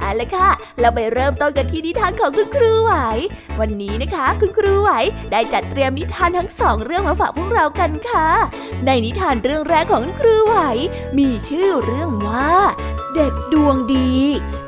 [0.00, 0.48] เอาละค่ะ
[0.80, 2.92] เราไปเริ่มต้นกันที่นิทานของคุณครูไหว
[3.60, 4.90] วันนี้นะคะ คุณครูไหว
[5.32, 8.28] ได้จัดเตรียมนิทานทั้งสองเรื่องมาฝากพวกเรากันค่ะ
[8.86, 10.56] ในนิทานเรื่องแรกของคุณครูไหว
[11.18, 12.52] มีชื่อเรื่องว่า
[13.14, 14.14] เด็กดวงดี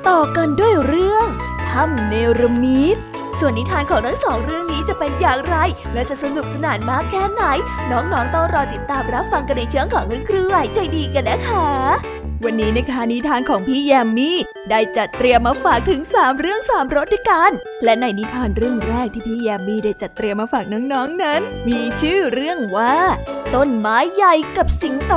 [0.09, 1.27] ต่อกันด้วยเรื่อง
[1.69, 2.99] ถ้ำเนรมิต
[3.39, 5.57] ส่วนนิทานของทั้งสองเรื่องนี้จะเป็นอย่างไร
[5.93, 7.43] และจะสนุกสนานมากแค่ไหน
[7.91, 14.39] น้องๆต้องรอติดตามรับฟังกันในเชิงของคุณครูไหวใจดีกันนะคะ วันนี้นะคะนิทานของพี่แยมมี่
[14.71, 17.51] ได้จัดเตรียมมาฝากถึง 3 เรื่อง 3รสด้วยกัน
[17.85, 22.97] และในนิทานเรื่องแรกที่พี่แยมมี่ได้จัดเตรียมมาฝากน้องๆนนั้น มีชื่อเรื่องว่า
[23.55, 25.15] ต้นไม้ใหญ่กับสิงโต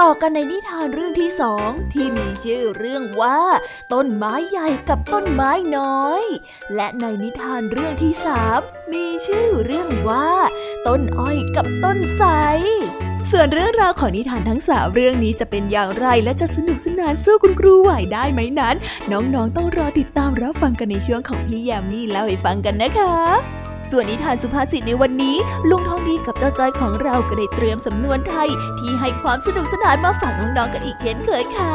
[0.00, 3.40] ต่อกันในนิทานเรื่องที่สองที่มีชื่อเรื่องว่า
[3.92, 6.22] ต้นไม้ใหญ่กับต้นไม้น้อย
[6.74, 8.60] และในนิทานเรื่องที่สาม
[8.92, 10.30] มีชื่อเรื่องว่า
[10.86, 12.28] ต้นอ้อยกับต้นไทร
[13.32, 18.76] ส่วนเรื่องราวของนิทานทั้งสามเรื่องนี้จะเป็นอย่างไรและจะสนุกสนานสู้คุณครูไหวได้ไหมนั้น
[19.12, 23.57] น้องๆต้องรอติดตามรับฟังกันในช่วงของพี่แยมมี่เล่าให้ฟังกันนะคะ
[23.90, 25.36] ส่วนนิทานสุภาษิตในวันนี้
[25.70, 28.48] ลุงทองดีกับเจ้าจ้อยของเราก็ได้เตรียมสำนวนไทย
[28.78, 31.74] ที่ให้ความสนุกสนานมาฝากน้องๆกันอีกเช่นเคยค่ะ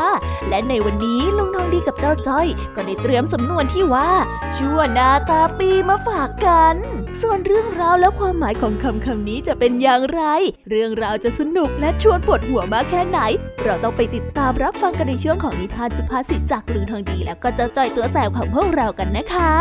[0.49, 4.09] และในวันนี้ลุงทองดีกับเจ้าจ้อย ก็ได้เตรียมสำนวนที่ว่า
[4.57, 6.75] ชั่วนาตาปีมาฝากกัน
[7.21, 10.21] ส่วนเรื่องราวและความหมายของคำคำนี้จะเป็นอย่างไร
[10.69, 13.19] เรื่องราวจะสนุกและชวนปวดหัวมากแค่ไหน
[13.63, 19.51] เราต้องไปติดตามรับฟังกันในช่วงของนิทานสุภาษิตจากลุงทองดี แล้วก็เจ้าจ้อยตัวแสบของพวกเรากันนะคะ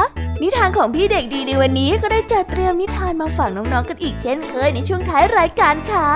[0.43, 6.09] นิทานของพี่เด็กดีในวันนี้ก็ได้จัดเตรียมนิทานมาฝากน้องๆกันอีกเช่นเคยในช่วงท้ายรายการค่ะ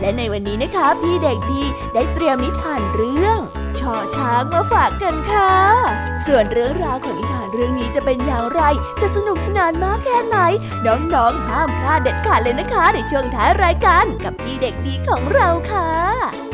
[0.00, 1.62] และในวันนี้นะคะ พี่เด็กดี
[1.94, 3.38] ได้เตรียมนิทานเรื่อง
[3.80, 5.52] ช่อช้างมาฝากกันค่ะ
[6.26, 8.62] ส่วนเรื่องราวของนิทานเรื่องนี้จะเป็นอย่างไร
[9.00, 10.38] จะสนุกสนานมากแค่ไหน
[10.86, 16.53] น้องๆห้ามพลาดเด็ดขาดเลยนะคะ ในช่วงท้ายรายการกับพี่เด็กดีของเราค่ะ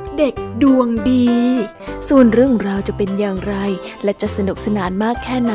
[0.63, 1.29] ดวงดี
[2.09, 3.55] ส่วนเรื่องราวจะเป็นอย่างไร
[4.03, 5.53] และจะสนุกสนานมากแค่ไหน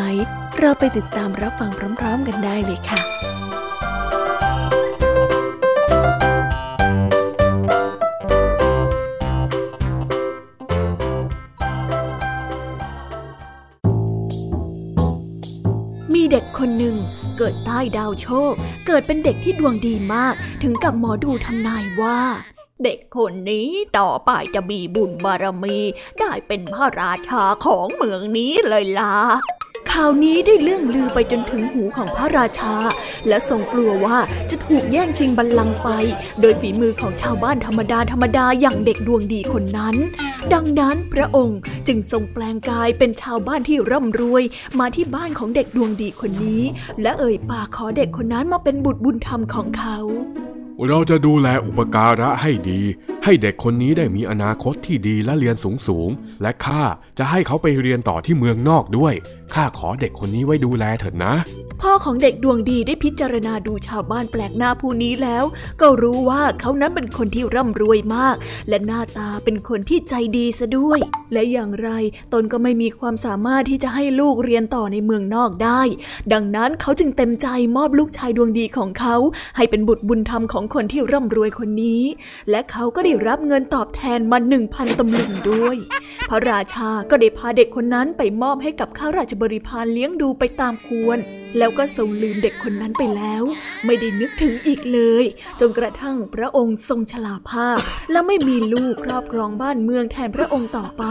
[0.59, 3.01] เราไปติดตามรับฟังพร้อมๆกันได้เลยค่ะ
[16.15, 16.97] มีเด็กคนหนึ่ง
[17.39, 18.53] เกิดใต้ดาวโชค
[18.87, 22.21] เกิดเป็นเด็กที่ดวงดีมาก ถึงกับหมอดูทำนายว่า
[22.85, 23.69] เด็กคนนี้
[23.99, 25.79] ต่อไปจะมีบุญบารมี
[26.19, 29.17] ได้เป็นพระราชาของเมืองนี้เลยล่ะ
[29.91, 32.75] ข่าวนี้ได้เลื่องลือไปจนถึงหูของพระราชา
[33.29, 34.19] และทรงกลัวว่า
[34.51, 35.89] จะถูกแย่งชิงบัลลังก์ไป
[36.41, 39.97] โดยฝีมือของชาวบ้านธรรมดาธรรมดาอย่างเด็กดวงดีคนนั้น
[40.53, 44.43] ดังนั้นพระองค์จึงทรงแปลงกายเป็นชาวบ้านที่ร่ำรวย
[44.79, 46.63] มาที่บ้านของเด็กดวงดีคนนี้
[47.03, 49.99] และเอ่ยปากขอเด็กคนนั้นมาเป็นบุตรบุญธรรมของเขา
[50.89, 52.81] เราจะดูแลอุปการะให้ดี
[53.25, 56.09] ให้เด็กคนนี้ได้มีอนาคตที่ดีและเรียนสูงสูง
[56.43, 56.83] และข้า
[57.19, 59.15] จะให้เขาไปเรียนต่อที่เมืองนอกด้วย
[59.55, 61.35] ข้าขอเด็กคนนี้ไว้ดูแลเถิดนะ
[61.83, 65.45] พ่อของเด็กดวงดีได้พิจารณาดูชาวบ้านแปลกหน้าผู้นี้แล้ว
[65.81, 68.37] ก็รู้ว่าเขานั้นเป็นคนที่ร่ำรวยมาก
[68.69, 71.01] และหน้าตาเป็นคนที่ใจดีซะด้วย
[71.33, 71.91] และอย่างไร
[72.33, 75.81] ตนก็ไม่มีความสามารถที่จะให้ลูกเรียนต่อในเมืองนอกได้
[76.33, 79.17] ดังนั้นเขาจึงเต็มใจมอบลูกชายดวงดีของเขา
[79.57, 82.03] ให้เป็นบุตรบุญธรรมของคนที่ร่ำรวยคนนี้
[82.51, 85.77] และเขาก็ได้รับเงินตอบแทนมาหนึ่งพันตำลึงด้วย
[86.29, 91.19] พระราชาก็ได้พาเด็กคนนั้นไปมอบให้กับข้าราชบริพารเลี้ยงดูไปตามควร
[91.59, 93.43] แล้วก็ทรงลืมเด็กคนนั้นไปแล้ว
[93.85, 95.25] ไม่ได้นึกถึงอีกเลย
[95.61, 97.79] จนกระทั่งพระองค์ทรงชลาภาพ
[98.13, 101.05] และไม่มีลูกครอบครองบ้านเมืองแทนพระองค์ต่อไป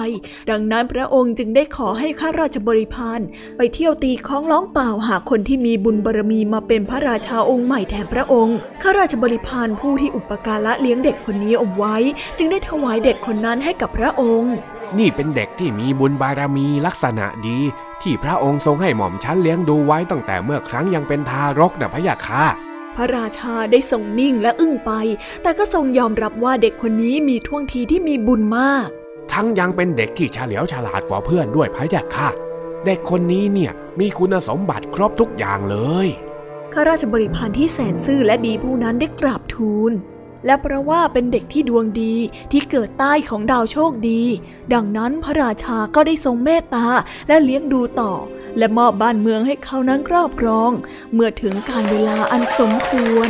[0.50, 3.20] ดังนั้นพระองค์จึงได้ขอให้ข้าราชบริพาร
[3.58, 11.96] ไปเที่ยวตีค้องร้องเปล่าหาคนที่มีบุญบารมีมาเป็นพระราชาองค์ใหม่แทนพระองค์ข้าราชบริพารผู้ที่อุปการะเลี้ยงเด็กคนนี้เอาไว้
[12.38, 14.56] จึงได้ถวายเด็กคนนั้นให้กับพระองค์
[15.00, 17.60] นี่เป็นเด็กที่มีบุญบารมีลักษณะดี
[18.02, 22.46] ที่พระองค์ทรงให้หม่อมชั้นเลี้ยงดูไว้ตั้งแต่เมื่อครั้งยังเป็นทารกนะพะยะค่ะ
[22.96, 24.92] พระราชาได้ทรงนิ่งและอึ้งไป
[25.42, 28.88] แต่ก็ทรงยอมรับว่าเด็กคนนี้มีท่วงทีที่มีบุญมาก
[29.32, 32.30] ทั้งยังเป็นเด็กที่เฉลียวฉลาดกว่าเพื่อนด้วยพะยะค่ะ
[32.86, 36.08] เด็กคนนี้เนี่ยมีคุณสมบัติครบทุกอย่างเลย
[36.74, 39.92] ข้าราชบริพารที่แสนซื่อและดีผู้นั้นได้กราบทูล
[40.46, 42.16] และเพราะว่าเป็นเด็กที่ดวงดี
[42.52, 44.22] ที่เกิดใต้ของดาวโชคดี
[44.74, 46.86] ดังนั้นพระราชาก็ได้ทรงเมตตา
[47.28, 48.14] และเลี้ยงดูต่อ
[48.58, 50.72] และมอบบ้านเมืองให้เขานั้นครอบครอง
[51.14, 53.30] เมื่อถึงการเวลาอันสมควร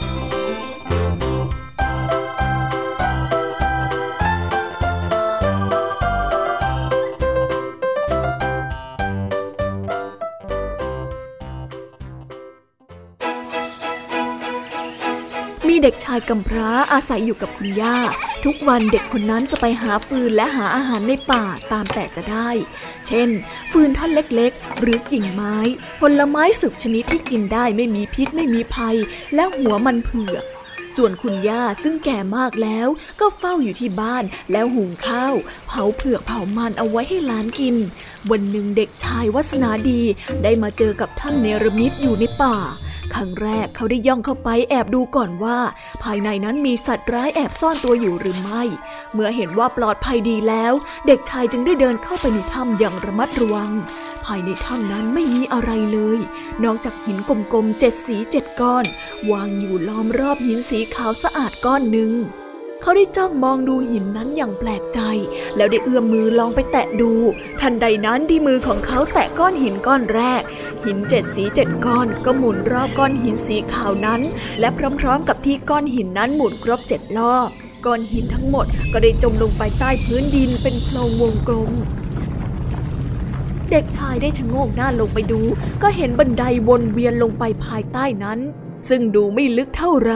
[16.13, 17.97] ายกำพร้าอาศัยอยู่กับคุณย่า
[18.45, 22.49] ทุกวันเด็กคนนั้นจะไปหาฟืนและหาอาหารในป่าตามแต่จะได้
[23.07, 23.29] เช่น
[23.71, 25.57] ฟืนท่อนเล็กๆ หรือกิ่งไม้
[26.01, 28.97] ผลไม้สุกชนิดที่กินได้ไม่มีพิษไม่มีภัย
[29.35, 30.45] และหัวมันเผือก
[30.97, 32.87] ส่วนคุณย่าซึ่งแก่มากแล้ว
[33.19, 35.35] ก็เฝ้าอยู่ที่บ้านแล้วหุงข้าว
[35.67, 37.75] เผาเผือกเผามันเอาไว้ให้หลานกิน
[38.31, 40.01] วันหนึ่งเด็กชายวัสนาดี
[40.43, 42.57] ได้มาเจอกับท่านเนรมิตอยู่ในป่า
[43.15, 45.57] ครั้งแรกเขาได้ย่องเข้าไปแอบดูก่อนว่า
[46.03, 48.63] ภายในนั้นมีสัตว์ร้ายแอบซ่อนตัวอยู่หรือไม่
[49.13, 50.73] เมื่อเห็นว่าปลอดภัยดีแล้ว
[51.07, 53.71] เด็กชายจึงได้เดินเข้าไปในถ้ำอย่างระมัดระวัง
[54.25, 56.19] ภายในถ้ำนั้นไม่มีอะไรเลย
[56.63, 58.85] นอกจากหินกลมๆเจ็ดสีเจ็ดก้อน
[59.31, 62.11] วางอยู่ล้อมรอบหินสีขาวสะอาดก้อนหนึ่ง
[62.81, 64.99] เขาได้จ้องมองดูหินนั้นอย่างแปลกใจ
[65.55, 67.11] แล้วได้เอื้อมมือลองไปแตะดู
[67.61, 70.41] ทันใดนั้นที่มือของเขาแตะก้อนหินก้อนแรก
[70.85, 74.21] หินเจ็ดสีเจ็ดก้อนก็หมุนรอบก้อนหินสีขาวนั้น
[74.59, 74.69] และ
[74.99, 77.49] พร้อมๆ กับที่ก้อนหินนั้นหมุนครบเจ็ดรอบ
[77.85, 81.71] ก้อนหินทั้งหมดก็ได้จมลงไปใต้พื้นดินเป็นโพรงวงกลม
[83.71, 85.41] เด็กชายได้ชะโงกหน้าลงไปดู
[85.81, 88.39] ก็เห็นบันไดวนเวียนลงไปภายใต้นั้น
[88.89, 90.13] ซึ่งดูไม่ลึกเท่าไร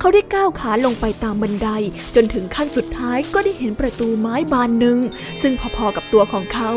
[0.00, 1.68] เขาได้ก้าวขาลงไปตามบันได
[2.14, 4.98] จนถึงขั้นสุดท้ายก็ได้เห็นประตูไม้บานหนึ่ง
[5.42, 6.70] ซึ่งพอๆกับตัวของเขา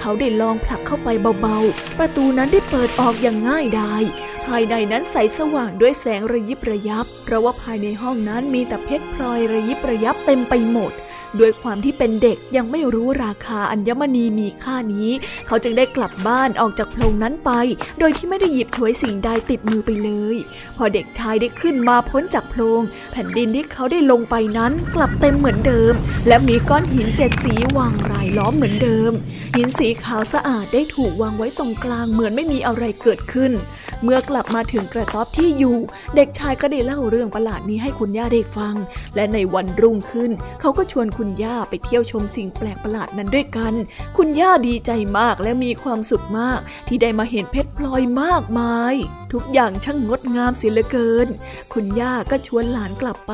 [0.00, 1.08] เขาได้ลองผลักเข้าไป
[1.40, 4.02] เบาๆ ประตูนั้นได้เปิดออกอย่างง่ายดาย
[4.46, 10.92] ภายในนั้นใสสว่างด้วยแสงระยิบระยับ เพราะว่าภายในห้องนั้นมีแต่เพชรพลอยระยิบระยับเต็มไปหมด
[11.38, 15.10] ด้วยความที่เป็นเด็กยังไม่รู้ราคาอัญมณีมีค่านี้
[15.46, 17.50] เขาจึงได้กลับบ้านออกจากโพรงนั้นไป
[17.98, 20.36] โดยที่ไม่ได้หยิบถวยสิ่งใดติดมือไปเลย
[20.76, 22.82] พอเด็กชายได้ขึ้นมาพ้นจากโพรง
[23.12, 25.92] แผ่นดินที่เขาได้ลงไปนั้นกลับเต็มเหมือนเดิม
[26.28, 29.12] และมีก้อนหินเจ็ดสีวางรายล้อมเหมือนเดิม
[29.56, 33.52] หินสีขาวสะอาดได้ถูกวางไว้ตรงกลางเหมือนไม่มีอะไรเกิดขึ้น
[34.02, 35.76] เมื่อกลับมาถึงกระต๊อบที่อยู่
[36.16, 38.74] เด็กชายก็ได้เล่าเรื่องประหลาดนี้ให้คุณย่าได้ฟัง
[39.14, 40.30] และในวันรุ่งขึ้น
[40.60, 43.74] เขาก็ชวนคุณย่าไปเที่ยวชมสิ่งแปลกประหลาดนั้นด้วยกัน
[44.16, 48.96] คุณย่าดีใจมากและมีความสุขมาก ที่ได้มาเห็นเพชรพลอยมากมาย
[49.32, 51.28] ทุกอย่างช่างงดงามเสียเหลือเกิน
[51.72, 53.32] คุณย่าก็ชวนหลานกลับไป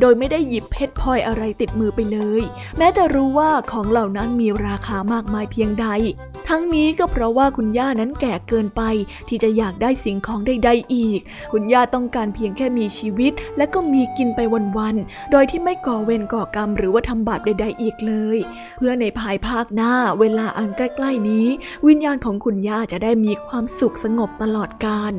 [0.00, 2.42] โดยไม่ได้หยิบเพชรพลอยอะไรติดมือไปเลย
[2.78, 5.86] แม้จะรู้ว่าของเหล่านั้นมีราคามากมายเพียงใด
[6.48, 8.82] ทั้งนี้ก็เพราะว่าคุณย่านั้นแก่เกินไป
[9.28, 11.20] ที่จะอยากได้สิ่งของใดๆอีก
[11.52, 14.40] คุณย่าต้องการเพียงแค่มีชีวิต และก็มีกินไป
[14.76, 18.38] วันๆ โดยที่ไม่ก่อเวรก่อกรรมหรือว่าทำบาปใด ๆ อีกเลย
[18.76, 21.46] เพื่อในภายภาคหน้าเวลาอันใกล้ๆนี้
[21.86, 25.12] วิญญาณของคุณย่าจะได้มีความสุขสงบตลอดกาล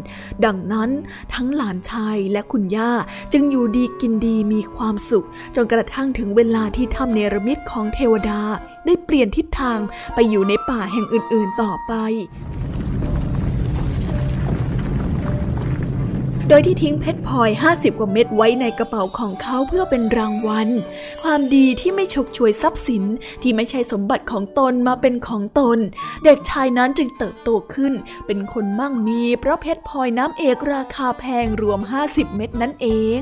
[0.45, 0.89] ดังนั้น
[1.33, 2.91] ทั้งหลานชายและคุณย่า
[3.33, 8.41] จึงอยู่ดีกินดีมีความสุข จนกระทั่งถึงเวลาที่ถ้ำเนรมิตของเทวดา
[8.85, 9.79] ได้เปลี่ยนทิศทาง
[10.15, 11.93] ไปอยู่ในป่าแห่งอื่นๆต่อไป
[16.51, 20.69] โดยที่ทิ้งเพชรพลอย 50 กว่าเม็ดไว้ในกระเป๋าของเขาเพื่อเป็นรางวัล
[21.23, 23.03] ความดีที่ไม่ฉกฉวยทรัพย์สิน
[23.41, 25.79] ที่ไม่ใช่สมบัติของตนมาเป็นของตน
[26.23, 27.93] เด็กชายนั้นจึงเติบโตขึ้น
[28.25, 32.87] เป็นคนมั่งมีเพราะเพชรพลอยน้ำเอกราคาแพงรวม 50 เม็ดนั่นเอ
[33.19, 33.21] ง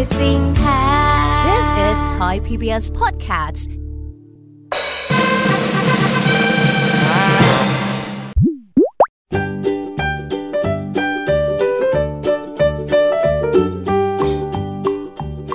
[0.00, 0.82] ด้วยใจจริงแท้
[1.48, 3.70] This is Thai PBS Podcast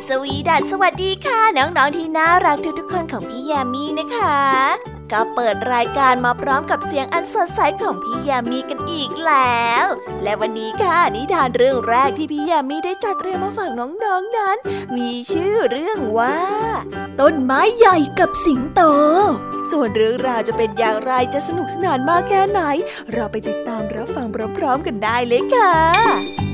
[0.08, 9.86] สวีดัสสวัสดีค่ะ น้อง ๆ ที่น่ารักทุกๆคนของพี่ยามีนะคะ ก็เปิดรายการมาพร้อมกับเสียงอันสดใสของพี่ยามีกันอีกแล้ว
[10.24, 14.58] และวันนี้ค่ะนิทานเรื่องแรกที่พี่ยามีได้จัดเตรียมมาฝากน้องๆนนั้น
[14.98, 16.39] มีชื่อเรื่องว่า
[17.20, 18.82] ต้นไม้ใหญ่กับสิงโต
[19.72, 22.62] ส่วนเรื่องราวจะเป็นอย่างไรจะสนุกสนานมากแค่ไหน
[23.13, 26.44] เราไปติดตามรับฟังพร้อมๆกันได้เลยค่ะ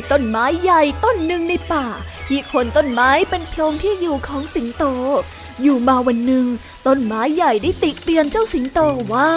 [0.00, 1.86] มีต้นไม้ใหญ่ต้นหนึ่งในป่า
[2.28, 4.84] ที่คนต้นไม้เป็นโพรงที่อยู่ของสิงโต
[5.62, 6.46] อยู่มาวันหนึ่ง
[6.86, 8.80] ต้นไม้ใหญ่ได้ติเตียนเจ้าสิงโต
[9.14, 9.30] ว่า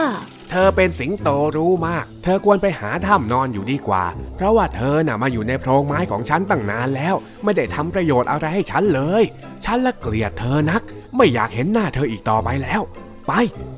[0.50, 4.04] เธอเป็นสิงโตรู้มาก เธอควรไปหาถ้ำนอนอยู่ดีกว่า
[4.36, 9.24] เพราะว่าเธอน่ะมาอยู่ในโพรงไม้ของฉันตั้งนานแล้ว ไม่ได้ทำประโยชน์อะไรให้ฉันเลย
[9.66, 10.82] ฉันละเกลียดเธอนัก
[11.16, 12.82] ไม่อยากเห็นหน้าเธออีกต่อไปแล้ว
[13.28, 13.32] ไป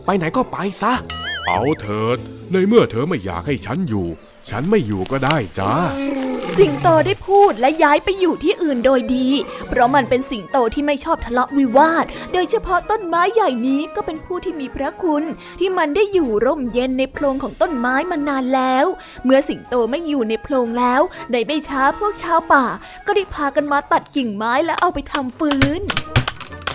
[0.05, 0.93] ไปไหนก็ไปซะ
[1.45, 2.17] เอาเถิด
[2.51, 4.07] ในเมื่อเธอไม่อยากให้ฉันอยู่
[4.49, 5.73] ฉันไม่อยู่ก็ได้จ้า
[6.57, 9.27] สิงโตได้พูดและย้ายไปอยู่ที่อื่นโดยดี
[9.69, 15.23] เพราะมันเป็นสิงโตที่ไม่ชอบทะเลาะวิวาท โดยเฉพาะต้นไม้ใหญ่นี้ก็เป็นผู้ที่มีพระคุณ
[15.59, 18.85] ที่มันได้อยู่ร่มเย็นในโพรงของต้นไม้มานานแล้ว
[19.23, 22.65] เมื่อสิงโตไม่อยู่ในโพรงแล้วในไม่ช้าพวกชาวป่า
[23.05, 25.81] ก็ได้พากันมาตัดกิ่งไม้และเอาไปทำฟืน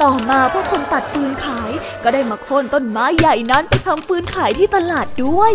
[0.03, 5.53] ต่อมาพวกคนตัดฟืนขาย ก็ได้มาโค่นต้นไม้ใหญ่นั้นไปทำฟืนขายที่ตลาดด้วย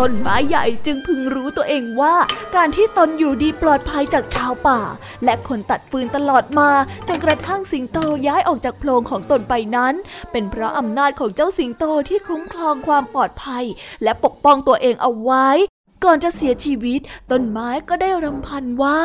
[0.00, 2.14] ต้นไม้ใหญ่จึงพึงรู้ตัวเองว่า
[2.56, 4.80] การที่ตนอยู่ดีปลอดภัยจากชาวป่า
[5.24, 6.70] และคนตัดฟืนตลอดมา
[7.08, 9.94] จนกระทั่งสิงโตย้ายออกจากโพรงของตนไปนั้น
[10.32, 13.64] เป็นเพราะอำนาจของเจ้าสิงโตที่คุ้มครองความปลอดภัย
[14.02, 15.48] และปกป้องตัวเองเอาไว้
[16.04, 19.02] ก่อนจะเสียชีวิต ต้นไม้ก็ได้รำพันว่า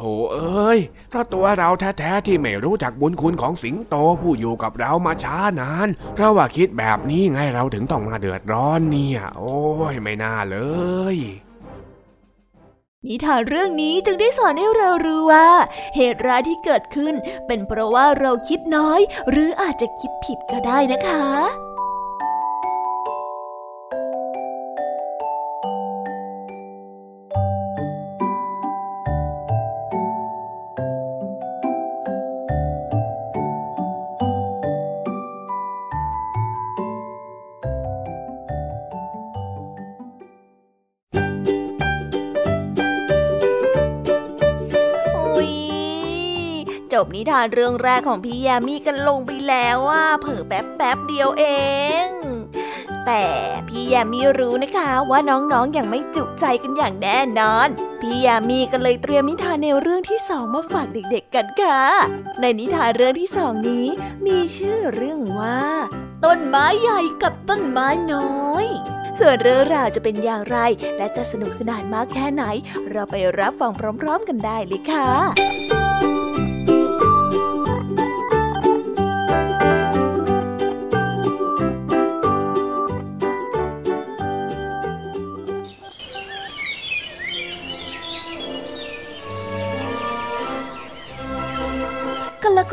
[0.00, 0.78] โถเอ้ย
[1.12, 9.60] ถ้าตัวเราแท้ๆที่ไม่รู้จักบุญคุณของสิงโตผู้อยู่กับเรามาช้านาน เราว่าคิดแบบนี้ไงเราถึงต้องมาเดือดร้อนเนี่ย โอ้
[9.92, 10.58] ยไม่น่าเล
[11.14, 11.16] ย
[13.06, 15.48] นิทานเรื่องนี้จึงได้สอนให้เรารู้ว่า
[15.96, 17.14] เหตุร้ายที่เกิดขึ้น
[17.46, 21.24] เป็นเพราะว่าเราคิดน้อย หรืออาจจะคิดผิดก็ได้นะคะ
[47.04, 51.44] บนิทานเรื่องแรกของพี่ยามีกันลงไปแล้วว่าเผลอแป๊บแป๊บเดียวเอ
[52.06, 52.08] ง
[53.06, 53.24] แต่
[53.68, 57.68] พี่ยมมี่รู้นะคะว่าน้องๆออย่างไม่จุใจกันอย่างแน่นอน
[58.00, 61.82] พี่ยมมี่ก็เลยเตรียมนิทานแนวเรื่องที่สองมาฝากเด็กๆกันค่ะ
[62.40, 63.86] ในนิทานเรื่องที่สองนี้
[64.26, 65.60] มีชื่อเรื่องว่า
[66.24, 68.66] ต้นไม้ใหญ่กับต้นไม้น้อย
[69.20, 70.58] ส่วนเรื่องราวจะเป็นอย่างไร
[70.96, 72.44] และจะสนุกสนานมากแค่ไหน
[72.90, 75.59] เราไปรับฟังพร้อม ๆ กันได้เลยค่ะ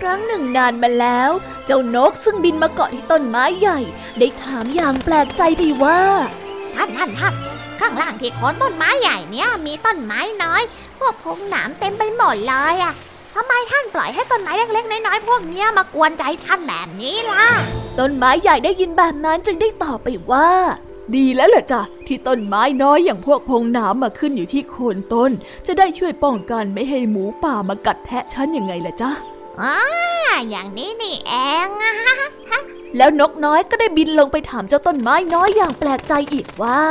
[0.07, 1.31] รั้งหนึ่งนานมาแล้ว
[1.65, 3.79] เจ้านกซึ่งบินมาเกาะที่ต้นไม้ใหญ่
[4.19, 6.01] ได้ถามอย่างแปลกใจไปว่า
[6.75, 7.33] ท่านท่านท่าน
[7.79, 10.61] ข้างล่างที่โคนต้นไม้ใหญ่เนี้ยมีต้นไม้น้อย
[10.99, 12.93] พวกพงหนามเต็มไปหมดเลยอะ
[13.35, 17.45] ทำไมท่านปล่อยให้ต้นไม้เล็กๆน้อยๆพวกเนี้ยมากวนใจท่านแบบนี้ล่ะ
[17.99, 20.49] ต้นไม้ใหญ่ได้ยินแบบนั้นจึงได้ตอบไปว่า
[21.15, 25.31] ดีแล้วล่ะจ้ะที่ต้นไม้น้อยอย่างพวกพงหนามมาขึ้นอยู่ที่โคนต้น
[25.67, 29.11] จะได้ช่วยป้องกันไม่ให้หมูป่ามากัดแทะฉันยังไงล่ะจ๊ะ
[29.61, 29.75] อ่า
[30.49, 31.33] อย่างนี้นี่เอ
[31.67, 31.69] ง
[32.97, 36.81] แล้วนกน้อยก็ได้บินลงไปถามเจ้าต้นไม้น้อยอย่างแปลกใจอีกว่า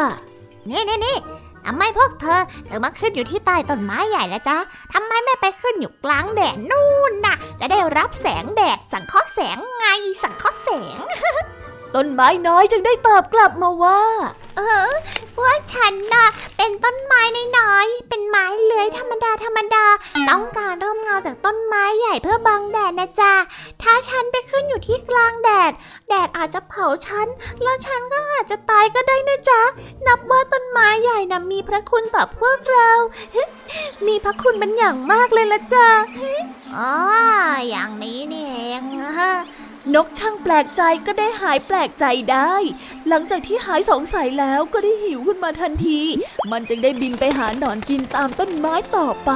[0.69, 1.19] นี่นี่นี่
[1.67, 4.59] ทำไมพวกเธอถึงมาขึ้นอยู่ที่ใต้ต้นไม้ใหญ่ละจ๊ะ
[4.93, 9.85] ทำไมไม่ไปขึ้นอยู่กลางแดดนู่นน่ะจะได้รับแสงแดดสังเคราะห์แสงไง
[10.23, 10.97] สังเคราะห์แสง
[11.97, 14.01] ต้นไม้น้อยจึงได้ตอบกลับมาว่า
[14.57, 14.91] เออ
[15.37, 17.23] พวกฉันน่ะเป็นต้นไม้
[17.59, 19.87] น้อยๆเป็นไม้เลื้อยธรรมดาธรรมดา
[20.31, 23.35] ต้องการร่มเงาจากต้นไม้ใหญ่เพื่อบังแดดนะจ๊ะ
[23.83, 25.73] ถ้าฉันไปขึ้นอยู่ที่กลางแดด
[26.09, 27.27] แดดอาจจะเผาฉัน
[27.63, 29.63] แล้วฉันก็อาจจะตายก็ได้นะจ๊ะ
[30.07, 32.91] นับว่าต้นไม้ใหญ่นะมีพระคุณต่อพวกเรา
[34.07, 35.89] มีพระคุณเป็นอย่างมากเลยละจ๊ะ
[36.77, 36.93] อ๋อ
[37.69, 38.83] อย่างนี้นี่เอง
[39.95, 42.55] นกช่างแปลกใจก็ได้หายแปลกใจได้
[43.09, 46.01] หลังจากที่หายสงสัยแล้วก็ได้หิวขึ้นมาทันที
[46.51, 49.33] มันจึงได้บินไปหาหนอนกินตามต้นไม้ต่อไป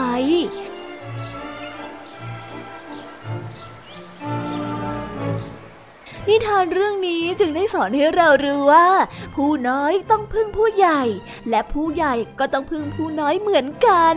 [6.28, 8.88] นิทานเรื่องนี้จึงได้สอนให้เรารู้ว่า
[9.34, 11.02] ผู้น้อยต้องพึ่งผู้ใหญ่
[11.50, 14.16] และผู้ใหญ่ก็ต้องพึ่งผู้น้อยเหมือนกัน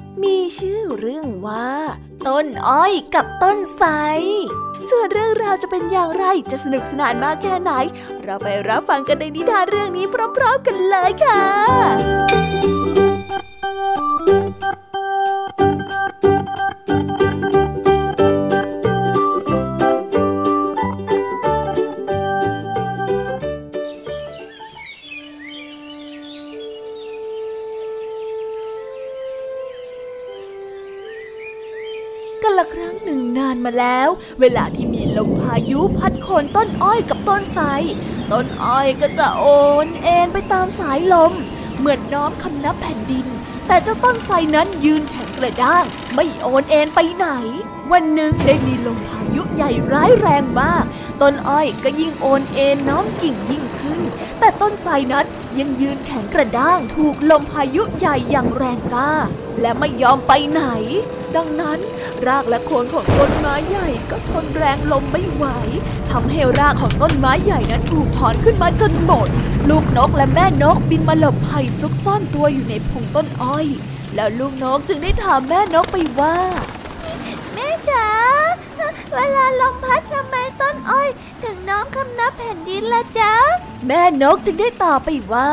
[0.23, 1.71] มีชื่อเรื่องว่า
[2.27, 3.89] ต้นอ้อยกับต้นไทร
[4.89, 7.71] ส่วนเรื่องราวจะเป็นอย่างไรจะสนุกสนานมากแค่ไหน
[8.23, 10.05] เราไปรับฟังกันในนิทานเรื่องนี้
[10.37, 11.45] พร้อมๆกันเลยค่ะ
[33.65, 34.09] มาแล้ว
[34.41, 37.65] เวลาที่มีลมพายุพัดโคนต้นอ้อยกับต้นไทร
[38.31, 39.45] ต้นอ้อยก็จะโอ
[39.85, 41.33] นเอ็นไปตามสายลม
[41.77, 43.27] เหมือนน้อมคำนับแผ่นดิน
[43.67, 45.83] แต่เจ้าต้นไทรนั้นยืนแข็งกระด้าง
[46.15, 47.27] ไม่โอนเอ็นไปไหน
[47.91, 50.83] วันหนึ่งได้มีลมพายุใหญ่ร้ายแรงมาก
[51.21, 53.99] ต้นอ้อยก็ยิ่งโอนเอ็นน้อมกิ่งยิ่งขึ้น
[54.39, 55.25] แต่ต้นไทรนั้น
[55.59, 59.13] ยังยืนแข็งกระด้าง ถูกลมพายุใหญ่อย่างแรงกล้า
[59.61, 60.63] และไม่ยอมไปไหน
[61.35, 61.79] ดังนั้น
[62.27, 65.45] รากและโคนของต้นไม้ใหญ่ก็ทนแรงลมไม่ไหว
[66.11, 69.27] ทำให้รากของต้นไม้ใหญ่นั้นถูกถอนขึ้นมาจนหมด
[69.69, 73.67] ลูกนกและแม่นกบินมาหลบภัยซุกซ่อนตัวอยู่ในพงต้นอ้อย
[74.15, 76.37] แล้วลูกนกจึงได้ถามแม่นกไปว่า
[77.53, 78.07] แม่จ๋า
[79.13, 81.09] เวลาลมพัดทำไมต้นอ้อย
[81.43, 83.33] ถึงน้อมคำนับแผ่นดินละจ๊ะ
[83.87, 85.51] แม่นกจึงได้ตอบไปว่า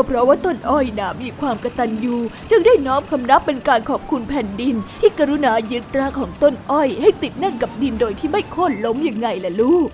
[0.00, 2.16] ก็เพราะว่าต้นอ้อยนะมีความกตัญญู
[2.50, 9.88] จึงได้น้อมคำนับเป็นการขอบคุณแผ่นดิน ที่กรุณายึดรากของต้นอ้อย ให้ติดแน่นกับดินโดยที่ไม่โค่นล้มยังไงล่ะลูก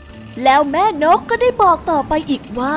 [0.44, 2.76] แล้วแม่นกก็ได้บอกต่อไปอีกว่า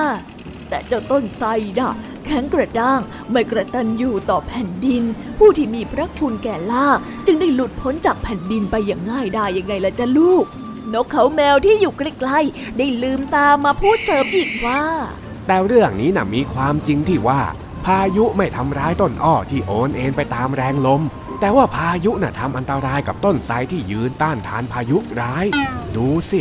[0.69, 1.47] แต่เจ้าต้นไทร
[1.79, 1.93] น่ะ
[2.25, 5.03] แข็งกระด้างไม่กระตันอยู่ต่อแผ่นดิน
[5.37, 6.87] ผู้ที่มีพระคุณแก่ล่า
[7.25, 10.45] จึงได้หลุดพ้นจากแผ่นดินไปอย่างง่ายได้ยังไงล่ะจ้ะลูก
[10.93, 14.83] นกเขาแมวที่อยู่ใกล้ๆได้ลืมตามาพูดเสริมอีกว่า
[15.47, 17.41] แต่เรื่องนี้น่ะมีความจริงที่ว่า
[17.85, 21.01] พายุไม่ทำร้ายต้นอ้อที่โอนเอ็นไปตามแรงลม
[21.39, 25.45] แต่ว่าพายุน่ะทำอันตรายกับต้นไทรที่ยืนต้านทานพายุร้าย
[25.95, 26.39] ดูสิ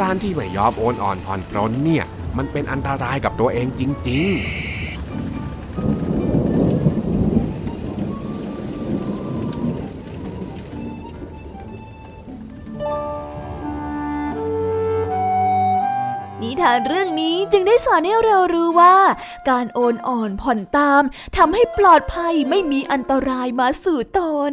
[0.00, 2.04] การที่ไม่ยอมโอนอ่อนผ่อนปรนเนี่ย
[2.36, 4.63] มันเป็นอันตรายกับตัวเองจริง ๆ
[17.14, 18.96] งนี้จึงได้สอนให้เรารู้ว่า
[19.50, 21.02] การโอนอ่อนผ่อนตาม
[21.36, 24.52] ทำให้ปลอดภัยไม่มีอันตรายมาสู่ตน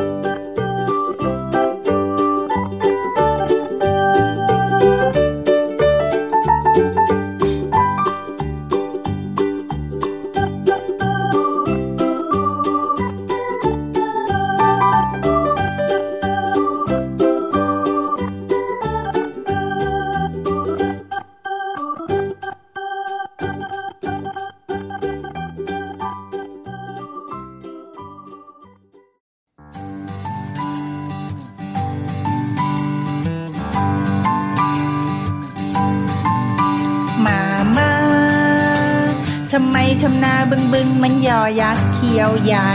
[40.73, 42.71] บึงบึงมันยอยักษ์เขียวใหญ่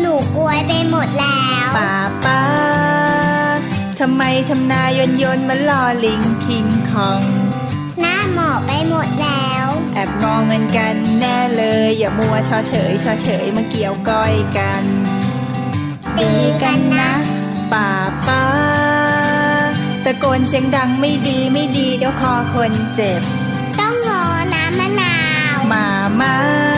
[0.00, 1.92] หนูกลวยไปหมดแล้วป่า
[2.24, 2.42] ป้า
[3.98, 7.22] ทำไมทำนายนยนมันลอลิงคิงคอง
[8.00, 14.84] หน้าหมอบไปหมดแล้ว แอบมองเงินกันแน่เลย อย่ามัวชอเฉยชอเฉยมาเกี่ยวก้อยกัน
[16.16, 16.30] ตี
[16.62, 17.12] กันนะ
[17.72, 17.90] ป่า
[18.26, 18.44] ป้า
[20.04, 23.20] ตะโกนเสียงดังไม่ดีไม่ดีเดี๋ยวคอคนเจ็บ
[23.78, 24.22] ต้องงอ
[24.54, 25.16] น้ำมะนา
[25.54, 25.86] ว มา
[26.20, 26.77] มา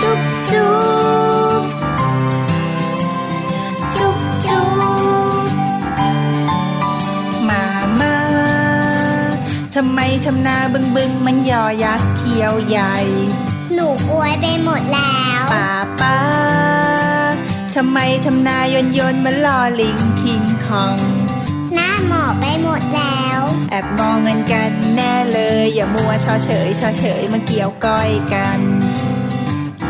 [0.00, 0.72] จุ๊บจุ๊
[1.60, 1.62] บ
[3.96, 4.66] จุ๊บจุ๊
[5.40, 5.44] บ
[7.48, 7.64] มา
[8.00, 8.16] มา
[9.74, 12.96] ทำไมทำนาบึงบึงมันยอยักษ์เขียวใหญ่
[13.74, 16.18] หนูกลวยไปหมดแล้วป่าป้า
[17.74, 20.98] ทำไมทำนายนยนมันลอลิงคิงคอง
[21.74, 28.60] หน้าหมอบไปหมดแล้ว แอบมองเงินกันแน่เลย อย่ามัวชอเฉยชอเฉยมาเกี่ยวก้อยกัน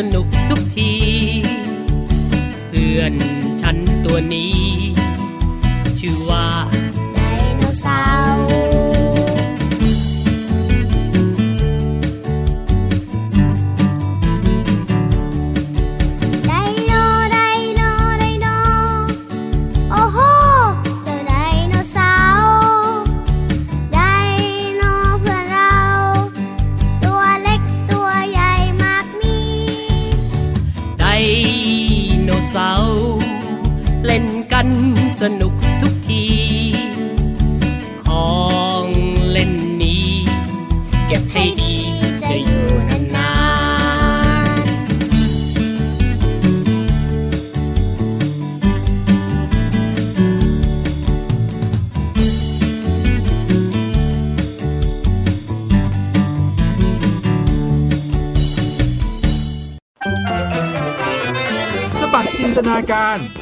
[0.00, 0.26] สนุก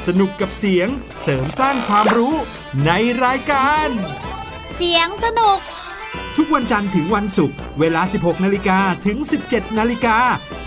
[0.09, 0.89] สนุกกับเสียง
[1.23, 2.35] เสริมสร้างความรู้
[2.87, 2.91] ใน
[3.25, 3.89] รายการ
[4.77, 5.59] เสียงสนุก
[6.37, 9.19] ทุกวันจันทร์ถึงวันศุกร์เวลา 16 นาฬิกาถึง
[9.49, 10.19] 17 นาฬิกา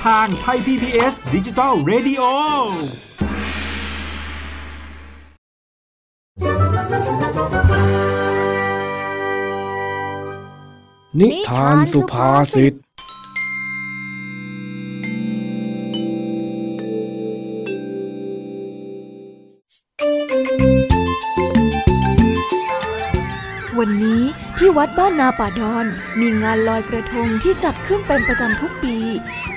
[0.06, 2.24] ทางไทย PPS ดิจิตอล Radio
[11.20, 12.74] นิทานสุภาษิต
[23.84, 24.24] วันนี้
[24.58, 25.86] ที่วัดบ้านนาป่าดอน
[26.20, 28.98] มีงานลอยกระทงที่จัดขึ้นเป็นประจำทุกปี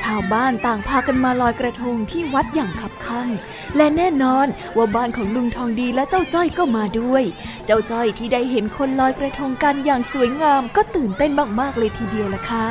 [0.03, 3.29] ชาวบ้านต่างพากันมาลอยกระทงที่วัดอย่างคับคั่ง
[3.77, 4.47] และแน่นอน
[4.77, 7.25] ว่าบ้านของลุงทองดีและเจ้าจ้อยก็มาด้วย
[7.67, 12.69] เจ้าจ้อยที่ได้เห็นคนลอยกระทงกันอย่างสวยงามก็ตื่นเต้นมากๆเลยทีเดียวล่ะค่ะ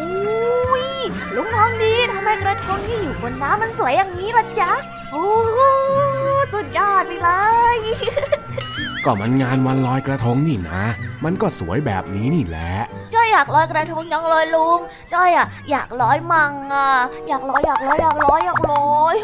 [0.00, 0.86] อุ้ย
[1.34, 4.72] ลุงทองดีทำไมกระทงที่อยู่บนน้ำมันสวยอย่างนี้ล่ะจ๊ะ
[5.12, 5.26] โอ้
[6.52, 7.30] สุดยอดไปเล
[7.76, 7.78] ย
[9.10, 10.82] ก็มันงานวันลอยกระทงนี่นะ
[11.24, 12.72] มันก็สวยแบบนี้นี่แหละ
[13.14, 14.78] จ้อยอยากลอยกระทงยังเลยลุง
[15.14, 16.88] จ้อยอะอยากลอยมังอะ
[17.28, 19.16] อยากลอยอยากลอยอยากลอยอยากลอย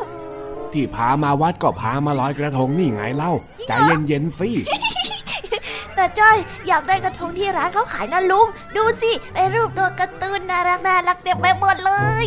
[0.73, 3.33] ที่พามาวัดก็พามาลอยกระทงนี่ไงเล่า
[3.67, 4.51] ใจเย็นๆสิ
[5.95, 6.37] แต่จ้อย
[6.69, 11.93] อยากได้กระทงที่ร้านเขาขายนะลุง ดูสิไอ้รูปตัวการ์ตูนน่ารักน่ารักเต็มไปหมดเล
[12.25, 12.27] ย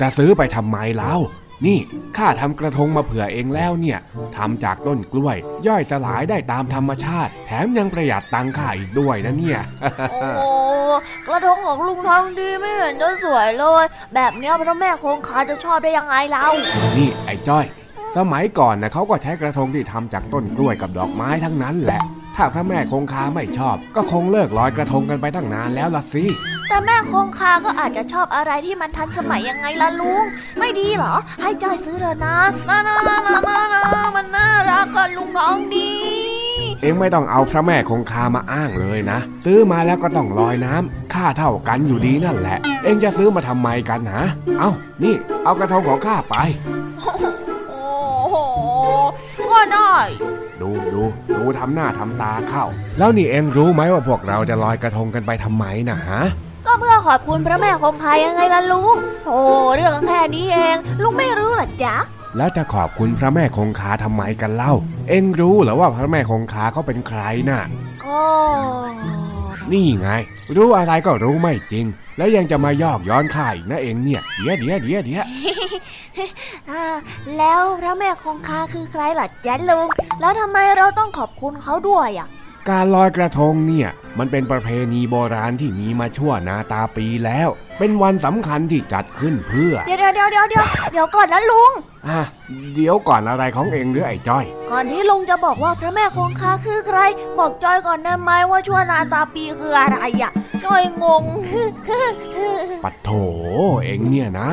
[0.00, 1.16] จะซื้อไปทำไมเล่า
[1.64, 1.78] นี่
[2.16, 3.98] ข้าทำกระทงมาเผื่อเองแล้วเนี่ย
[4.36, 5.36] ทำจากต้นกล้วย
[5.66, 9.60] ย่อยสลายได้ตามธรรมชาติ แถมยังประหยัดตังค่าอีกด้วยนะเนี่ย
[10.38, 10.50] โอ้
[11.26, 13.84] กระทงของลุงทองดีไม่เห็นจะสวยเลย
[14.14, 16.46] แบบเนี้ยพระแม่คงคาจะชอบได้ยังไงเล่า
[16.96, 17.66] นี่ไอ้จ้อย
[18.16, 22.00] สมัยก่อนนะเขาก็ใช้กระทงที่ทำจากต้นกล้วยกับดอกไม้ทั้งนั้นแหละ
[22.36, 26.24] ถ้าพระแม่คงคาไม่ชอบ ก็คงเลิกลอยกระทงกันไปตั้งนานแล้วล่ะสิ
[26.68, 30.24] แต่แม่คงคาก็อาจจะชอบอะไรที่มันทันสมัยยังไงล่ะลุง
[30.58, 32.36] ไม่ดีเหรอ ให้จ้อยซื้อเถอะนะ
[32.68, 33.84] น่าน่าน่าน่าน่าน่า
[34.16, 35.90] มันน่ารักกับลุงทองดี
[36.82, 44.22] เองไม่ต้องเอาพระแม่คงคามาอ้างเลยนะ ซื้อมาแล้วก็ต้องลอยน้ำค่าเท่ากันอยู่ดีนั่นแหละ เองจะซื้อมาทำไมกันนะ
[44.58, 44.70] เอา
[45.02, 45.14] นี่
[45.44, 46.36] เอากระทงของข้าไป
[47.00, 47.12] โอ้
[48.30, 48.36] โห
[49.50, 49.94] ก็ได้
[50.60, 51.02] ดูดู
[51.36, 52.64] ดูทำหน้าทำตาเข้า
[52.98, 56.45] แล้วนี่เองรู้ไหมว่าพวกเราจะลอยกระทงกันไปทำไมนะฮะก็
[56.80, 58.96] เพื่อขอบคุณพระแม่คงคายังไงล่ะลุง
[59.26, 59.38] โอ้
[59.74, 61.96] เรื่องแค่นี้เอง ลุงไม่รู้เหรอจ๊ะ
[62.36, 64.72] แล้วจะขอบคุณพระแม่คงคาทำไมกันเล่า
[65.08, 67.20] เองรู้เหรอว่าพระแม่คงคาเขาเป็นใคร
[67.50, 67.60] น่ะ
[68.04, 68.22] ก็
[69.72, 70.10] นี่ไง
[70.56, 75.26] รู้อะไรก็รู้ไม่จริง แล้วยังจะมายอกย้อนข้าอีกนะเองเนี่ยเดี๋ยวเดี๋ยวเดี๋ยวเดี๋ยว
[76.70, 76.84] อ่า
[77.38, 79.88] แล้วพระแม่คงคาคือใครล่ะจ๊ะลุง
[80.20, 82.28] แล้วทำไมเราต้องขอบคุณเขาด้วยอะ
[82.70, 83.88] การลอยกระทงเนี่ย
[84.18, 87.48] มันเป็นประเพณีโบราณที่มีมาชั่วนาตาปีแล้ว
[87.78, 91.72] เป็นวันสำคัญที่จัดขึ้นเพื่อเดี๋ยวเดี๋ยวเดี๋ยวเดี๋ยวเดี๋ยวเดี๋ยวก่อนนะลุง
[92.08, 92.20] อะ
[92.74, 96.98] เดี๋ยวก่อนอะไรของเองหรือไอ้จ้อย ก่อนที่ลุงจะบอกว่าพระแม่คงคาคือใคร
[97.38, 100.32] บอกจอยก่อนได้ไหมว่าชั่วนาตาปีคืออะไรอะ
[100.64, 101.24] จอยงง
[102.84, 103.10] ปัดโถ
[103.84, 104.50] เองเนี่ยนะ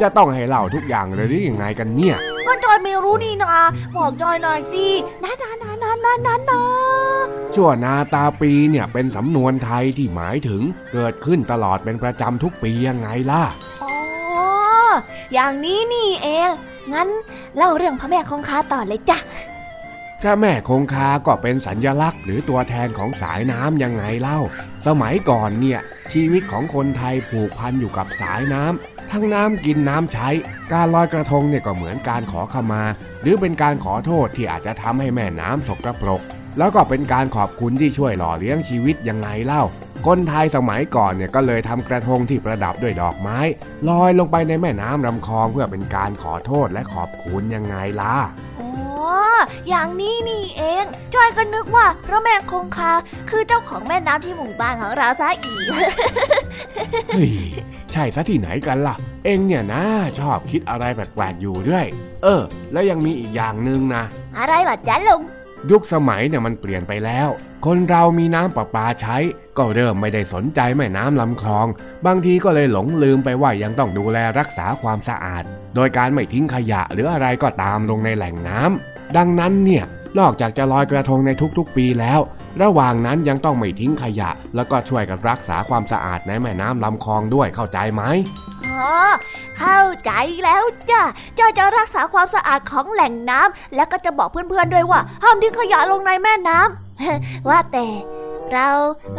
[0.00, 2.16] จะต้องให้เล่าทุกอย่างเลยหรือยังไงกันเนี่ย
[2.46, 3.54] ก็จอยไม่รู้นี่นา
[3.96, 4.86] บอกจอยหน่อยสิ
[5.24, 6.62] นะนะนะนะนะนะนะ
[7.54, 10.62] ชั่วนาตาปีเนี่ยเป็นสำนวนไทยที่หมายถึง
[10.92, 13.42] เกิดขึ้นตลอดเป็นประจำทุกปียังไงล่ะ
[13.82, 13.94] อ๋อ
[15.32, 16.50] อย่างนี้นี่เอง
[16.92, 17.08] งั้น
[17.56, 19.18] เล่าเรื่องพระแม่คงคาต่อเลยจ้ะ
[20.20, 24.38] พระแม่คงคาก็เป็นสัญญลักษณ์หรือตัวแทนของสายน้ำยังไงเล่า
[24.86, 25.80] สมัยก่อนเนี่ย
[26.12, 30.28] ชีวิตของคนไทยผูกพันอยู่กับสายน้ำทั้งน้ำกินน้ำใช้
[30.72, 32.82] การลอยกระทงเนี่ยก็เหมือนการขอขมา
[33.22, 36.20] หรือเป็นการขอโทษที่อาจจะทำให้แม่น้ำสกปรก
[36.58, 39.62] แล้วก็เป็นการขอบคุณที่ช่วยหล่อเลี้ยงชีวิตยังไงเล่า
[40.06, 43.38] คนไทยสมัยก่อนเนี่ยก็เลยทำกระทงที่ประดับด้วยดอกไม้
[43.88, 48.16] ลอยลงไปในแม่น้ำลำคลองเพื่อเป็นการขอโทษและขอบคุณยังไงล่ะ
[48.60, 48.70] อ๋อ
[49.68, 50.84] อย่างนี้นี่เอง
[51.14, 52.92] จอยก็นึกว่าพระแม่คงคา
[53.30, 55.66] คือเจ้าของแม่น้ำที่หมู่บ้านของเราซะอีก
[57.14, 57.32] เฮ้ย
[57.92, 58.94] ใช่ซะที่ไหนกันล่ะ
[59.24, 59.82] เองเนี่ยนะ
[60.18, 61.86] ชอบคิดอะไรแปลกๆอยู่ด้วย
[62.22, 62.42] เออ
[62.72, 64.02] แล้วยังมีอีกอย่างหนึ่งนะ
[64.38, 65.22] อะไรล่ะจ๊ะลุง
[65.70, 67.28] ยุคสมัยเนี่ยมันเปลี่ยนไปแล้ว
[67.66, 69.16] คนเรามีน้ำประปาใช้
[69.58, 71.66] ก็เริ่มไม่ได้สนใจแม่น้ำลำคลอง
[72.06, 75.44] บางทีก็เลยหลงลืมไปว่ายังต้องดูแลรักษาความสะอาด
[75.74, 79.84] โดยการไม่ทิ้งขยะหรืออะไรก็ตามลงในแหล่งน้ำดังนั้นเนี่ย
[80.18, 82.20] นอกจากจะลอยกระทงในทุกๆปีแล้ว
[82.62, 88.02] ระหว่างนั้นยังต้องไม่ทิ้งขยะ แล้วก็ช่วยกันรักษาความสะอาดในแม่น้ำลำคลองด้วยเข้าใจไหม
[88.70, 88.94] อ๋อ
[89.58, 90.10] เข้าใจ
[90.44, 91.02] แล้วจ้ะ
[91.38, 97.86] จอยจะรักษาความสะอาดของแหล่งน้ำแล้วก็จะบอกเพื่อนๆด้วยว่า ห้ามทิ้งขยะลงในแม่น้ำว่าแต่
[98.52, 98.68] เรา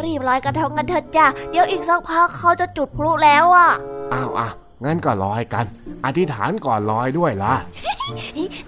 [0.03, 3.69] รีบลอยกระทงกันเถอะจ้ะ เดี๋ยวอีกสักพักเขาจะจุดพลุแล้วอะ
[4.13, 4.47] อ้าวอะ
[4.83, 5.65] งั้นก็ลอยกัน
[6.05, 7.53] อธิษฐานก่อนลอยด้วยล่ะ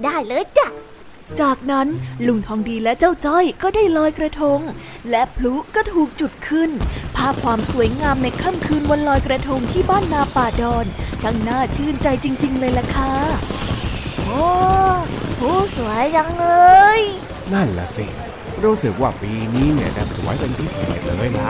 [0.04, 0.68] ได้เลยจ้ะ
[1.42, 1.88] จากนั้น
[2.28, 4.60] ลุงทองดีและเจ้าจ้อยก็ได้ลอยกระทง
[5.10, 6.70] และพลุก็ถูกจุดขึ้น
[7.16, 10.86] ภาพความสวยงามในค่ำคืนวันลอยกระทงที่บ้านนาป่าดอน
[11.22, 13.14] ช่างน่าชื่นใจจริง ๆ เลยล่ะค่ะ
[14.26, 14.44] โอ้
[15.40, 16.48] พลุสวยจังเล
[16.98, 17.00] ย
[17.54, 18.06] นั่นล่ะสิ
[18.64, 21.50] รู้สึกว่าปีนี้เนี่ยจะสวยเป็นพิเศษเลยละ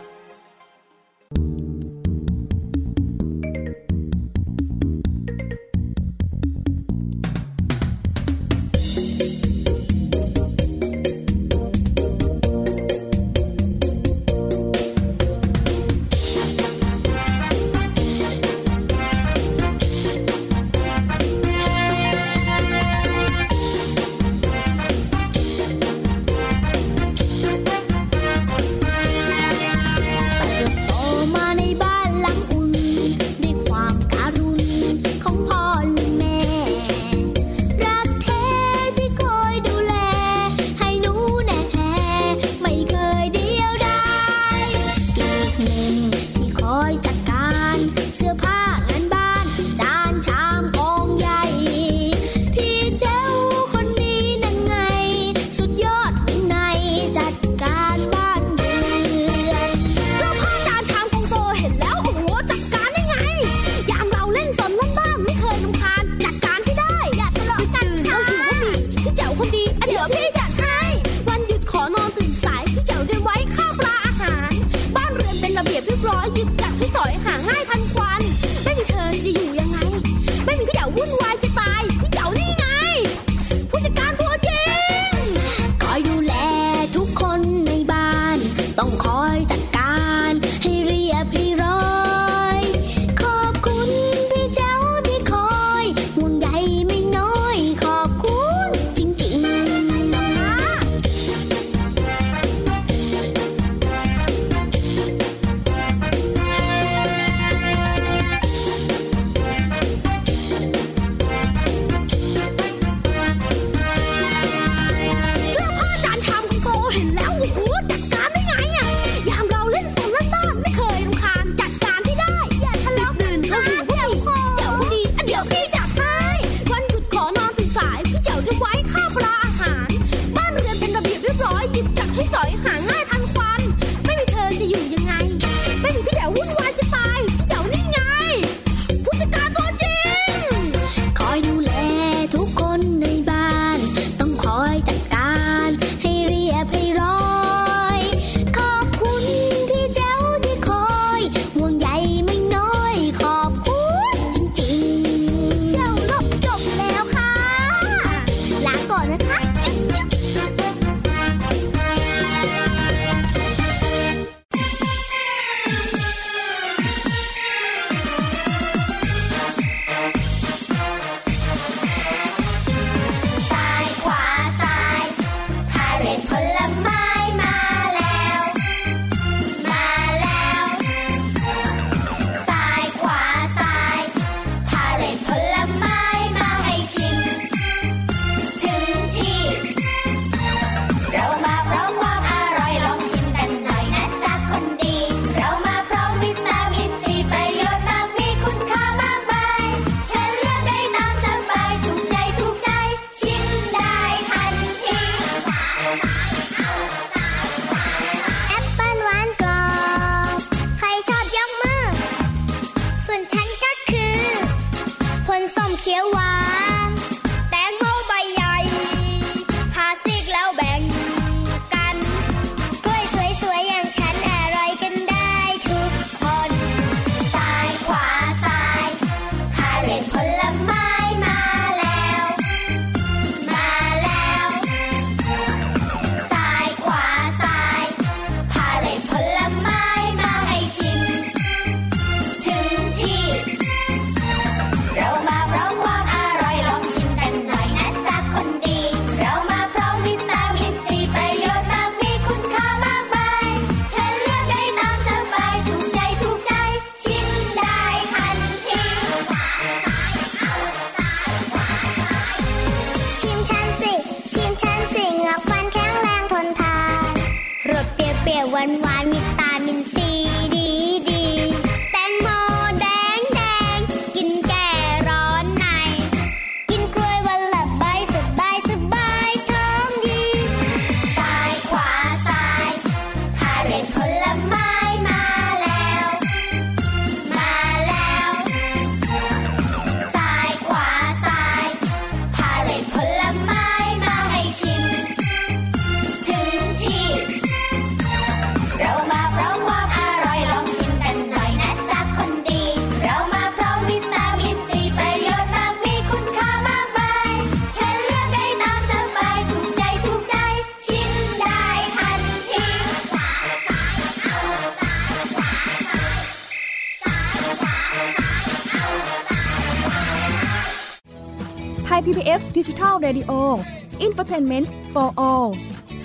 [324.31, 325.49] Entertainment for All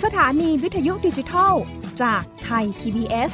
[0.03, 1.53] สถานีวิทยุดิจิทัล
[2.01, 3.33] จากไทย PBS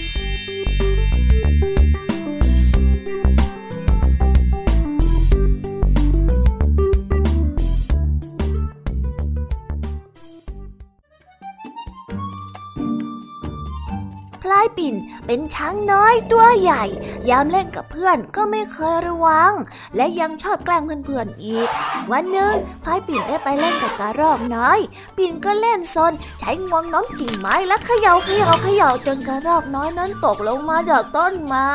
[14.61, 14.95] ายปิ่น
[15.25, 16.83] เป็นช้างน้อยตัวใหญ่
[17.29, 19.51] ยามเล่นกับเพื่อนก็ไม่เคยระวัง
[19.95, 21.67] และยังชอบแกล้งเพื่อนๆอีก
[22.11, 22.53] วันหนึ่ง
[22.85, 24.79] พายปิ่นได้ไปเล่นกับกระรอกน้อย
[25.17, 31.71] ปิ่นก็เล่นซนใช้งวงน้อมกิ่งไม้และเขย่าเขย่าเขย่าจนกระรอกน้อยนั้นตกลงมาจากต้นไม้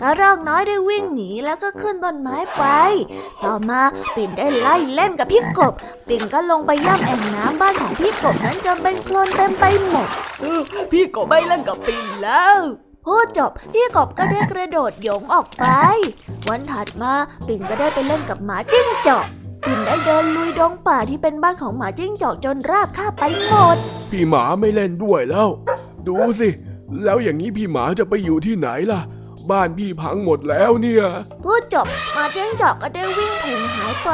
[0.00, 2.64] กระรอกน้อยได้วิ่งหนีแล้วก็ขึ้นต้นไม้ไป
[3.44, 3.80] ต่อมา
[4.14, 5.72] ปิ่นได้ไล่เล่นกับพี่กบ
[6.08, 10.08] ปิ่นก็ลงไปย่ำแอ่งน้ำบ้านของพี่กบนั้นจนเป็นโคลนเต็มไปหมด
[10.92, 12.56] พี่กบไม่เล่นกับปิ่นแล้ว
[13.04, 15.64] พูดจบพี่กบก็ได้กระโดดโยงออกไป
[16.48, 17.12] วันถัดมา
[17.46, 19.26] ปิ่นก็ได้ไปเล่นกับหมาจิ้งจอก
[19.66, 23.76] ปิ่นได้เดินลุยดงป่าที่เป็นบ้านของหมาจิ้งจอกจนราบคาบไปหมด
[24.10, 25.48] พี่หมาไม่เล่นด้วยแล้ว
[26.08, 26.48] ดูสิ
[27.04, 29.00] แล้วอย่างนี้พี่หมาจะไปอยู่ที่ไหนล่ะ
[29.50, 31.04] บ้านพี่พังหมดแล้วเนี่ย
[31.44, 34.10] พูดจบหมาจิ้งจอกก็ได้วิ่งหงหายไป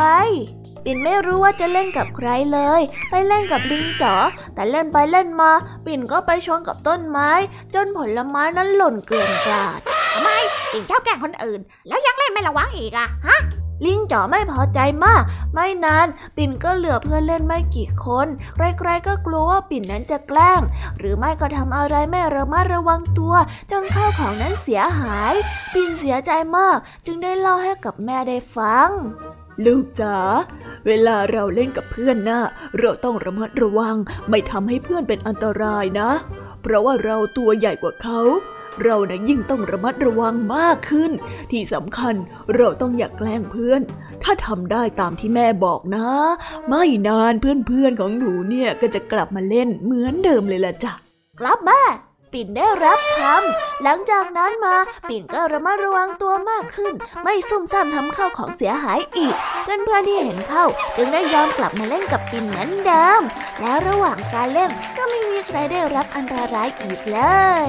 [0.84, 4.14] ปิ่นไม่รู้ว่าจะเล่นกับใครเลย ไปเล่นกับลิงจ๋อ
[4.54, 5.50] แต่เล่นไปเล่นมา
[5.86, 7.30] ปิ่นก็ไปชนกับต้นไม้
[7.74, 9.80] จนผลไม้นั้นหล่นเกลื่อนกลาด
[10.12, 10.30] ทำไม
[10.72, 13.38] ปิ่นชอบแกล้งคนอื่น แล้วยังเล่นไม่ระวังอีกอะฮะ
[13.84, 15.22] ลิงจ๋อไม่พอใจมาก
[15.54, 16.06] ไม่นาน
[16.36, 20.60] ปิ่นก็เหลือเพื่อนเล่นไม่กี่คน ใครๆก็กลัวว่าปิ่นนั้นจะแกล้ง
[20.98, 23.34] หรือไม่ก็ทำอะไรไม่ระมัดระวังตัว
[23.70, 25.34] จนข้าวของนั้นเสียหาย
[25.74, 28.90] ปิ่นเสียใจมาก จึงได้เล่าให้กับแม่ได้ฟัง
[29.64, 30.16] ลูกจ๋า
[30.86, 32.40] เวลาเราเล่นกับเพื่อนนะ่ะ
[32.78, 33.96] เราต้องระมัดระวัง
[34.30, 36.10] ไม่ทำให้เพื่อนเป็นอันตรายนะ
[36.62, 38.20] เพราะว่าเราตัวใหญ่กว่าเขา
[38.82, 41.10] เรานะยิ่งต้องระมัดระวังมากขึ้น
[41.50, 42.14] ที่สำคัญ
[42.54, 43.80] เราต้องอย่ากแกล้งเพื่อน
[44.22, 46.08] ถ้าทำได้ตามที่แม่บอกนะ
[46.68, 50.92] ไม่นานเพื่อนๆของหนูเนี่ยก็จะกลับมาเล่นเหมือนเดิมเลยล่ะจ้ะ
[51.40, 51.82] กลับแม่
[52.32, 54.76] ปิ่นได้รับคำหลังจากนั้นมา
[55.08, 60.64] ปิ่นก็ระมัดระวังตัวมากขึ้น ไม่ซุ่มซ่ามทำข้าวของเสียหายอีก เพื่อนๆที่เห็นเข้า
[60.96, 63.20] จึงได้ยอมกลับมาเล่นกับปิ่นเหมือนเดิม
[63.60, 67.18] และระหว่างการเล่นก็ไม่มีใครได้รับอันตรายอีกเล
[67.66, 67.68] ย